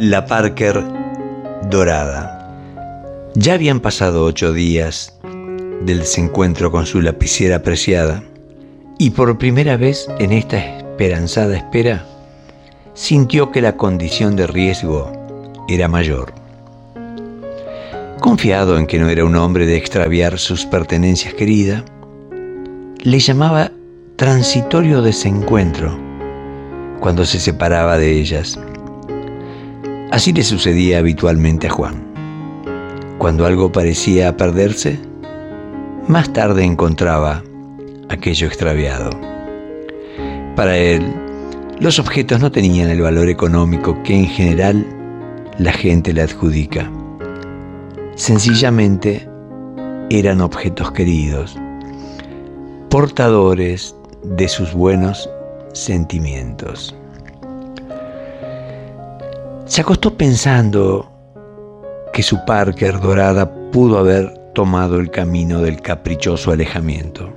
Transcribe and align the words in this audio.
La 0.00 0.26
Parker 0.26 0.84
Dorada. 1.68 2.54
Ya 3.34 3.54
habían 3.54 3.80
pasado 3.80 4.24
ocho 4.24 4.52
días 4.52 5.18
del 5.82 5.98
desencuentro 5.98 6.70
con 6.70 6.86
su 6.86 7.00
lapicera 7.00 7.64
preciada 7.64 8.22
y 8.96 9.10
por 9.10 9.38
primera 9.38 9.76
vez 9.76 10.06
en 10.20 10.30
esta 10.30 10.56
esperanzada 10.56 11.56
espera 11.56 12.06
sintió 12.94 13.50
que 13.50 13.60
la 13.60 13.76
condición 13.76 14.36
de 14.36 14.46
riesgo 14.46 15.10
era 15.68 15.88
mayor. 15.88 16.32
Confiado 18.20 18.78
en 18.78 18.86
que 18.86 19.00
no 19.00 19.08
era 19.08 19.24
un 19.24 19.34
hombre 19.34 19.66
de 19.66 19.76
extraviar 19.76 20.38
sus 20.38 20.64
pertenencias 20.64 21.34
queridas, 21.34 21.82
le 23.00 23.18
llamaba 23.18 23.72
transitorio 24.14 25.02
desencuentro 25.02 25.98
cuando 27.00 27.26
se 27.26 27.40
separaba 27.40 27.98
de 27.98 28.12
ellas 28.12 28.60
Así 30.10 30.32
le 30.32 30.42
sucedía 30.42 30.98
habitualmente 31.00 31.66
a 31.66 31.70
Juan. 31.70 32.02
Cuando 33.18 33.44
algo 33.44 33.70
parecía 33.70 34.36
perderse, 34.36 34.98
más 36.06 36.32
tarde 36.32 36.64
encontraba 36.64 37.42
aquello 38.08 38.46
extraviado. 38.46 39.10
Para 40.56 40.78
él, 40.78 41.02
los 41.78 41.98
objetos 41.98 42.40
no 42.40 42.50
tenían 42.50 42.88
el 42.88 43.02
valor 43.02 43.28
económico 43.28 44.02
que 44.02 44.14
en 44.14 44.26
general 44.26 44.86
la 45.58 45.72
gente 45.72 46.14
le 46.14 46.22
adjudica. 46.22 46.90
Sencillamente 48.14 49.28
eran 50.08 50.40
objetos 50.40 50.90
queridos, 50.92 51.54
portadores 52.88 53.94
de 54.24 54.48
sus 54.48 54.72
buenos 54.72 55.28
sentimientos. 55.74 56.96
Se 59.68 59.82
acostó 59.82 60.16
pensando 60.16 61.12
que 62.14 62.22
su 62.22 62.42
Parker 62.46 63.00
dorada 63.00 63.52
pudo 63.70 63.98
haber 63.98 64.32
tomado 64.54 64.98
el 64.98 65.10
camino 65.10 65.60
del 65.60 65.82
caprichoso 65.82 66.52
alejamiento. 66.52 67.30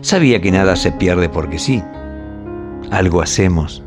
Sabía 0.00 0.40
que 0.40 0.50
nada 0.50 0.76
se 0.76 0.92
pierde 0.92 1.28
porque 1.28 1.58
sí. 1.58 1.82
Algo 2.90 3.20
hacemos, 3.20 3.82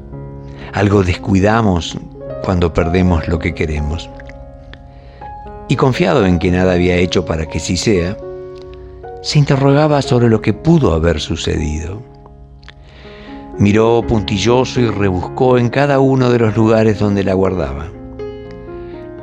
algo 0.73 1.03
descuidamos 1.03 1.97
cuando 2.45 2.71
perdemos 2.71 3.27
lo 3.27 3.39
que 3.39 3.55
queremos. 3.55 4.07
Y 5.69 5.75
confiado 5.75 6.27
en 6.27 6.37
que 6.37 6.51
nada 6.51 6.73
había 6.73 6.97
hecho 6.97 7.25
para 7.25 7.47
que 7.47 7.59
sí 7.59 7.77
sea, 7.77 8.15
se 9.23 9.39
interrogaba 9.39 10.03
sobre 10.03 10.29
lo 10.29 10.39
que 10.39 10.53
pudo 10.53 10.93
haber 10.93 11.19
sucedido. 11.19 12.12
Miró 13.57 14.03
puntilloso 14.07 14.81
y 14.81 14.89
rebuscó 14.89 15.57
en 15.57 15.69
cada 15.69 15.99
uno 15.99 16.31
de 16.31 16.39
los 16.39 16.55
lugares 16.55 16.99
donde 16.99 17.23
la 17.23 17.33
guardaba. 17.33 17.87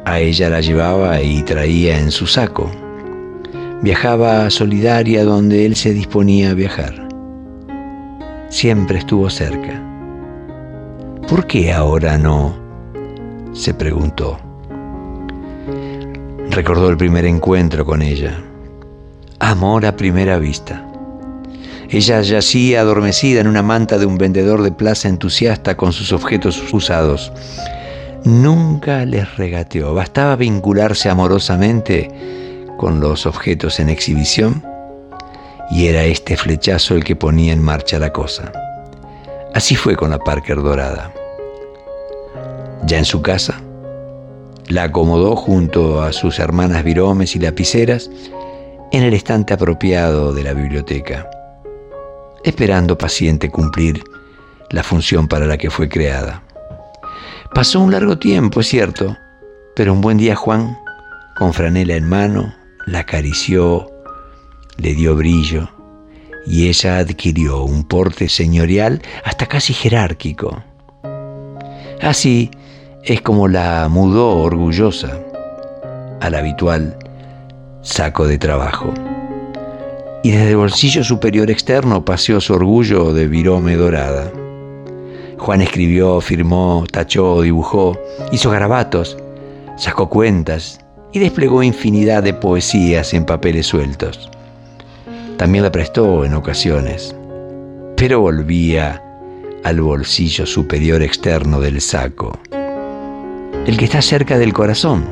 A 0.05 0.21
ella 0.21 0.49
la 0.49 0.61
llevaba 0.61 1.21
y 1.21 1.43
traía 1.43 1.99
en 1.99 2.11
su 2.11 2.27
saco. 2.27 2.71
Viajaba 3.83 4.49
solidaria 4.51 5.25
donde 5.25 5.67
él 5.67 5.75
se 5.75 5.93
disponía 5.93 6.51
a 6.51 6.55
viajar. 6.55 7.09
Siempre 8.49 8.99
estuvo 8.99 9.29
cerca. 9.31 9.83
¿Por 11.29 11.47
qué 11.47 11.73
ahora 11.73 12.19
no? 12.19 12.55
se 13.53 13.75
preguntó. 13.75 14.39
Recordó 16.51 16.89
el 16.89 16.97
primer 16.97 17.25
encuentro 17.25 17.85
con 17.85 18.03
ella. 18.03 18.43
Amor 19.39 19.87
a 19.87 19.97
primera 19.97 20.39
vista. 20.39 20.90
Ella 21.93 22.21
yacía 22.21 22.83
adormecida 22.83 23.41
en 23.41 23.49
una 23.49 23.65
manta 23.65 23.99
de 23.99 24.07
un 24.07 24.17
vendedor 24.17 24.63
de 24.63 24.71
plaza 24.71 25.09
entusiasta 25.09 25.77
con 25.77 25.93
sus 25.93 26.13
objetos 26.13 26.73
usados. 26.73 27.33
Nunca 28.23 29.05
les 29.05 29.37
regateó, 29.37 29.93
bastaba 29.93 30.37
vincularse 30.37 31.09
amorosamente 31.09 32.09
con 32.77 33.01
los 33.01 33.27
objetos 33.27 33.81
en 33.81 33.89
exhibición 33.89 34.65
y 35.73 35.89
era 35.89 36.05
este 36.05 36.37
flechazo 36.37 36.95
el 36.95 37.03
que 37.03 37.17
ponía 37.17 37.53
en 37.53 37.61
marcha 37.61 37.99
la 37.99 38.13
cosa. 38.13 38.53
Así 39.53 39.75
fue 39.75 39.97
con 39.97 40.11
la 40.11 40.21
Parker 40.21 40.63
Dorada. 40.63 41.13
Ya 42.87 42.99
en 42.99 43.05
su 43.05 43.21
casa, 43.21 43.61
la 44.69 44.85
acomodó 44.85 45.35
junto 45.35 46.05
a 46.05 46.13
sus 46.13 46.39
hermanas 46.39 46.85
viromes 46.85 47.35
y 47.35 47.41
lapiceras 47.41 48.11
en 48.93 49.03
el 49.03 49.13
estante 49.13 49.55
apropiado 49.55 50.33
de 50.33 50.45
la 50.45 50.53
biblioteca 50.53 51.29
esperando 52.45 52.97
paciente 52.97 53.51
cumplir 53.51 54.03
la 54.71 54.83
función 54.83 55.29
para 55.29 55.47
la 55.47 55.59
que 55.59 55.71
fue 55.71 55.89
creada. 55.89 56.43
Pasó 57.55 57.81
un 57.81 57.91
largo 57.91 58.19
tiempo, 58.19 58.61
es 58.61 58.69
cierto, 58.69 59.17
pero 59.75 59.93
un 59.93 60.01
buen 60.01 60.19
día 60.19 60.37
Juan, 60.37 60.79
con 61.37 61.53
franela 61.53 61.97
en 61.97 62.09
mano, 62.09 62.55
la 62.87 63.01
acarició, 63.01 63.91
le 64.77 64.95
dio 64.95 65.17
brillo, 65.17 65.69
y 66.47 66.69
ella 66.69 66.99
adquirió 66.99 67.63
un 67.65 67.85
porte 67.85 68.29
señorial 68.29 69.03
hasta 69.25 69.47
casi 69.47 69.75
jerárquico. 69.75 70.63
Así 72.01 72.51
es 73.03 73.21
como 73.21 73.49
la 73.49 73.89
mudó 73.91 74.39
orgullosa 74.39 75.19
al 76.21 76.35
habitual 76.35 76.97
saco 77.83 78.27
de 78.27 78.39
trabajo 78.39 78.93
y 80.23 80.31
desde 80.31 80.51
el 80.51 80.57
bolsillo 80.57 81.03
superior 81.03 81.51
externo 81.51 82.05
paseó 82.05 82.41
su 82.41 82.55
orgullo 82.55 83.13
de 83.13 83.27
virome 83.27 83.77
dorada. 83.77 84.31
Juan 85.39 85.63
escribió, 85.63 86.21
firmó, 86.21 86.85
tachó, 86.91 87.41
dibujó, 87.41 87.99
hizo 88.31 88.51
garabatos, 88.51 89.17
sacó 89.77 90.11
cuentas 90.11 90.81
y 91.13 91.19
desplegó 91.19 91.63
infinidad 91.63 92.23
de 92.23 92.35
poesías 92.35 93.15
en 93.15 93.25
papeles 93.25 93.67
sueltos. 93.67 94.31
También 95.39 95.65
la 95.65 95.73
prestó 95.73 96.27
en 96.27 96.35
ocasiones, 96.35 97.17
pero 97.97 98.21
volvía 98.21 99.03
al 99.65 99.81
bolsillo 99.81 100.45
superior 100.45 101.03
externo 101.03 101.61
del 101.61 101.81
saco, 101.81 102.39
el 103.67 103.77
que 103.79 103.87
está 103.87 104.03
cerca 104.03 104.39
del 104.39 104.53
corazón, 104.53 105.07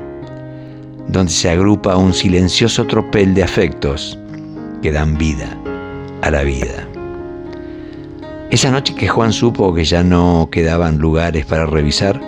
donde 1.09 1.33
se 1.33 1.49
agrupa 1.49 1.97
un 1.97 2.13
silencioso 2.13 2.87
tropel 2.87 3.35
de 3.35 3.43
afectos, 3.43 4.19
que 4.83 4.93
dan 4.93 5.19
vida 5.19 5.57
a 6.23 6.31
la 6.31 6.43
vida. 6.43 6.87
Esa 8.51 8.71
noche 8.71 8.95
que 8.95 9.09
Juan 9.09 9.33
supo 9.33 9.75
que 9.75 9.85
ya 9.85 10.03
no 10.03 10.49
quedaban 10.51 10.99
lugares 10.99 11.45
para 11.45 11.67
revisar, 11.67 12.21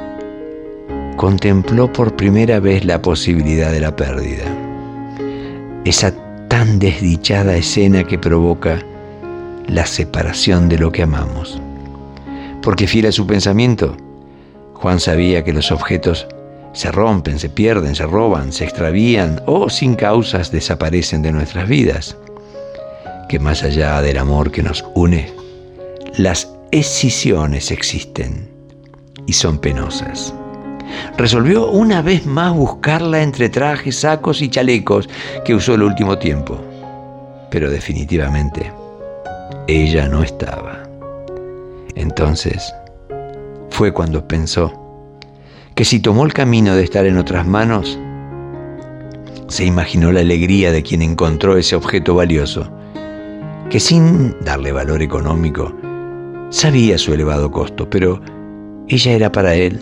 contempló 1.17 1.91
por 1.93 2.15
primera 2.15 2.61
vez 2.61 2.85
la 2.85 3.01
posibilidad 3.01 3.73
de 3.73 3.81
la 3.81 3.97
pérdida. 3.97 4.45
Esa 5.85 6.13
tan 6.49 6.79
desdichada 6.79 7.57
escena 7.57 8.05
que 8.05 8.19
provoca 8.19 8.81
la 9.67 9.87
separación 9.87 10.69
de 10.69 10.79
lo 10.79 10.93
que 10.93 11.03
amamos. 11.03 11.61
Porque 12.61 12.87
fiel 12.87 13.07
a 13.07 13.13
su 13.13 13.27
pensamiento, 13.27 13.97
Juan 14.75 15.01
sabía 15.01 15.43
que 15.43 15.55
los 15.55 15.73
objetos 15.73 16.27
se 16.75 16.93
rompen, 16.93 17.39
se 17.39 17.49
pierden, 17.49 17.95
se 17.95 18.05
roban, 18.05 18.53
se 18.53 18.65
extravían 18.65 19.41
o 19.47 19.71
sin 19.71 19.95
causas 19.95 20.53
desaparecen 20.53 21.23
de 21.23 21.33
nuestras 21.33 21.67
vidas 21.67 22.17
que 23.31 23.39
más 23.39 23.63
allá 23.63 24.03
del 24.03 24.19
amor 24.19 24.51
que 24.51 24.61
nos 24.61 24.85
une, 24.97 25.33
las 26.17 26.53
escisiones 26.73 27.71
existen 27.71 28.51
y 29.25 29.33
son 29.35 29.59
penosas. 29.59 30.35
Resolvió 31.17 31.71
una 31.71 32.03
vez 32.03 32.27
más 32.27 32.53
buscarla 32.53 33.23
entre 33.23 33.49
trajes, 33.49 34.01
sacos 34.01 34.43
y 34.43 34.49
chalecos 34.49 35.09
que 35.45 35.55
usó 35.55 35.75
el 35.75 35.85
último 35.85 36.19
tiempo. 36.19 36.61
Pero 37.53 37.71
definitivamente, 37.71 38.73
ella 39.69 40.09
no 40.09 40.25
estaba. 40.25 40.83
Entonces, 41.95 42.75
fue 43.71 43.93
cuando 43.93 44.27
pensó 44.27 44.73
que 45.77 45.85
si 45.85 46.01
tomó 46.01 46.25
el 46.25 46.33
camino 46.33 46.75
de 46.75 46.83
estar 46.83 47.07
en 47.07 47.17
otras 47.17 47.47
manos, 47.47 47.97
se 49.47 49.65
imaginó 49.67 50.11
la 50.11 50.19
alegría 50.19 50.73
de 50.73 50.83
quien 50.83 51.01
encontró 51.01 51.57
ese 51.57 51.77
objeto 51.77 52.17
valioso 52.17 52.73
que 53.71 53.79
sin 53.79 54.35
darle 54.41 54.73
valor 54.73 55.01
económico, 55.01 55.73
sabía 56.51 56.99
su 56.99 57.15
elevado 57.15 57.53
costo, 57.53 57.89
pero 57.89 58.21
ella 58.89 59.13
era 59.13 59.31
para 59.31 59.55
él 59.55 59.81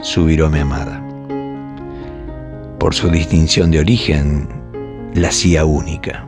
su 0.00 0.24
virome 0.24 0.60
amada. 0.60 1.06
Por 2.78 2.94
su 2.94 3.10
distinción 3.10 3.70
de 3.70 3.80
origen, 3.80 4.48
la 5.14 5.28
hacía 5.28 5.66
única. 5.66 6.26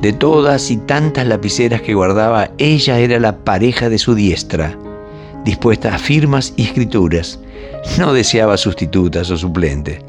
De 0.00 0.12
todas 0.12 0.70
y 0.70 0.76
tantas 0.76 1.26
lapiceras 1.26 1.82
que 1.82 1.94
guardaba, 1.94 2.50
ella 2.58 3.00
era 3.00 3.18
la 3.18 3.38
pareja 3.38 3.88
de 3.88 3.98
su 3.98 4.14
diestra, 4.14 4.78
dispuesta 5.44 5.92
a 5.92 5.98
firmas 5.98 6.54
y 6.56 6.62
escrituras. 6.62 7.40
No 7.98 8.12
deseaba 8.12 8.56
sustitutas 8.56 9.28
o 9.30 9.36
suplente, 9.36 10.02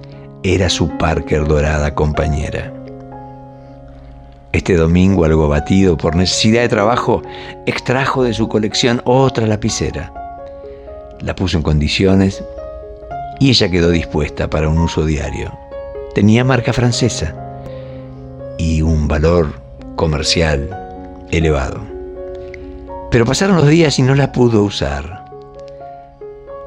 era 0.44 0.70
su 0.70 0.90
Parker 0.98 1.48
dorada 1.48 1.96
compañera. 1.96 2.77
Este 4.54 4.76
domingo, 4.76 5.26
algo 5.26 5.46
abatido 5.46 5.98
por 5.98 6.16
necesidad 6.16 6.62
de 6.62 6.70
trabajo, 6.70 7.22
extrajo 7.66 8.24
de 8.24 8.34
su 8.34 8.48
colección 8.48 9.02
otra 9.04 9.46
lapicera. 9.46 10.14
La 11.20 11.36
puso 11.36 11.58
en 11.58 11.64
condiciones 11.64 12.44
y 13.40 13.50
ella 13.50 13.70
quedó 13.70 13.90
dispuesta 13.90 14.50
para 14.50 14.70
un 14.70 14.78
uso 14.78 15.06
diario. 15.06 15.52
Tenía 16.16 16.44
marca 16.44 16.74
francesa 16.74 17.36
y 18.58 18.82
un 18.82 19.08
valor 19.08 19.54
comercial 19.96 20.70
elevado. 21.32 21.82
Pero 23.12 23.26
pasaron 23.26 23.58
los 23.58 23.68
días 23.68 24.00
y 24.00 24.02
no 24.02 24.16
la 24.16 24.32
pudo 24.32 24.64
usar. 24.64 25.26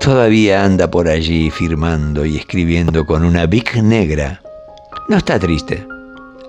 Todavía 0.00 0.64
anda 0.64 0.90
por 0.90 1.08
allí 1.08 1.50
firmando 1.50 2.24
y 2.24 2.36
escribiendo 2.36 3.04
con 3.04 3.24
una 3.24 3.46
Bic 3.46 3.76
negra. 3.76 4.40
No 5.08 5.16
está 5.16 5.38
triste. 5.38 5.86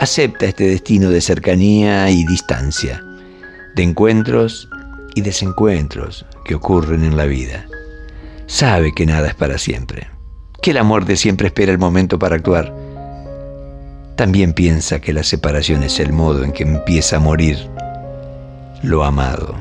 Acepta 0.01 0.48
este 0.48 0.63
destino 0.63 1.12
de 1.12 1.21
cercanía 1.21 2.09
y 2.09 2.25
distancia, 2.25 3.03
de 3.75 3.83
encuentros 3.83 4.68
y 5.13 5.21
desencuentros 5.21 6.25
que 6.44 6.56
ocurren 6.56 7.03
en 7.03 7.18
la 7.18 7.25
vida. 7.25 7.68
Sabe 8.48 8.94
que 8.95 9.06
nada 9.06 9.27
es 9.27 9.36
para 9.36 9.59
siempre, 9.59 10.07
que 10.59 10.74
la 10.74 10.81
muerte 10.81 11.15
siempre 11.18 11.45
espera 11.45 11.71
el 11.71 11.77
momento 11.77 12.18
para 12.18 12.38
actuar. 12.38 12.74
También 14.15 14.53
piensa 14.53 15.00
que 15.00 15.13
la 15.13 15.21
separación 15.21 15.83
es 15.83 16.00
el 16.00 16.13
modo 16.13 16.44
en 16.44 16.51
que 16.51 16.63
empieza 16.63 17.18
a 17.18 17.19
morir 17.19 17.59
lo 18.81 19.03
amado, 19.03 19.56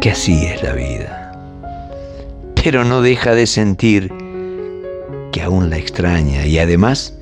que 0.00 0.12
así 0.12 0.46
es 0.46 0.62
la 0.62 0.72
vida. 0.72 1.32
Pero 2.64 2.84
no 2.84 3.02
deja 3.02 3.34
de 3.34 3.46
sentir 3.46 4.10
que 5.30 5.42
aún 5.42 5.68
la 5.68 5.76
extraña 5.76 6.46
y 6.46 6.58
además 6.58 7.12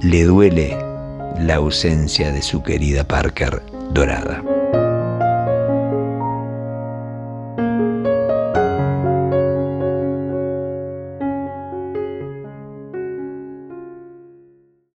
le 0.00 0.24
duele 0.24 0.91
la 1.38 1.56
ausencia 1.56 2.32
de 2.32 2.42
su 2.42 2.62
querida 2.62 3.04
Parker 3.04 3.62
dorada. 3.90 4.42